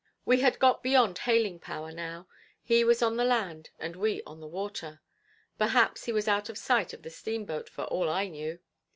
We 0.25 0.39
had 0.39 0.57
got 0.57 0.81
beyond 0.81 1.15
hailing 1.19 1.59
power 1.59 1.91
now; 1.91 2.27
he 2.63 2.83
was 2.83 3.03
on 3.03 3.17
the 3.17 3.23
land 3.23 3.69
and 3.77 3.95
we 3.95 4.23
on 4.25 4.39
the 4.39 4.47
water; 4.47 4.99
perhaps 5.59 6.05
he 6.05 6.11
was 6.11 6.27
out 6.27 6.49
of 6.49 6.55
the 6.55 6.61
sight 6.61 6.91
of 6.91 7.03
the 7.03 7.11
steamboat 7.11 7.69
for 7.69 7.83
all 7.83 8.09
I 8.09 8.27
knew. 8.27 8.57